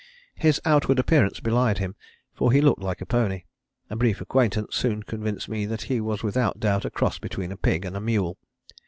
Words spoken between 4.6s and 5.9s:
soon convinced me that